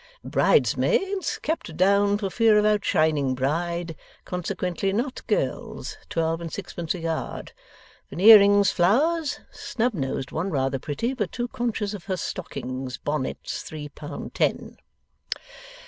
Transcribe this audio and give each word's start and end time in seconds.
Bridesmaids; 0.25 1.37
kept 1.43 1.77
down 1.77 2.17
for 2.17 2.31
fear 2.31 2.57
of 2.57 2.65
outshining 2.65 3.35
bride, 3.35 3.95
consequently 4.25 4.91
not 4.91 5.21
girls, 5.27 5.95
twelve 6.09 6.41
and 6.41 6.51
sixpence 6.51 6.95
a 6.95 6.99
yard, 6.99 7.51
Veneering's 8.09 8.71
flowers, 8.71 9.41
snub 9.51 9.93
nosed 9.93 10.31
one 10.31 10.49
rather 10.49 10.79
pretty 10.79 11.13
but 11.13 11.31
too 11.31 11.47
conscious 11.49 11.93
of 11.93 12.05
her 12.05 12.17
stockings, 12.17 12.97
bonnets 12.97 13.61
three 13.61 13.89
pound 13.89 14.33
ten. 14.33 14.77